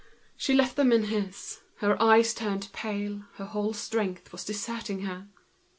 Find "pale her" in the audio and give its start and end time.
2.73-3.45